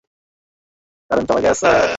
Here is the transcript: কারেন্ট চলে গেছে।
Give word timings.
কারেন্ট 1.11 1.27
চলে 1.29 1.41
গেছে। 1.45 1.71